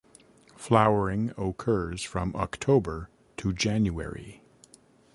[0.55, 4.41] Flowering occurs from October to January.